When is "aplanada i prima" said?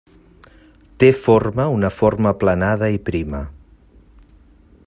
2.37-3.47